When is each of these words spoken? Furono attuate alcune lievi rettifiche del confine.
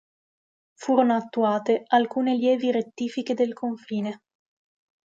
Furono 0.73 1.13
attuate 1.13 1.83
alcune 1.85 2.33
lievi 2.33 2.71
rettifiche 2.71 3.35
del 3.35 3.53
confine. 3.53 4.21